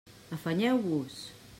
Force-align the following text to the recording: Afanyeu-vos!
Afanyeu-vos! 0.35 1.15